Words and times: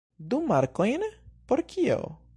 Du 0.31 0.39
markojn? 0.51 1.05
Por 1.51 1.63
kio? 1.75 2.01